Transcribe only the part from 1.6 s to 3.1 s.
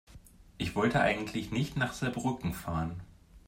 nach Saarbrücken fahren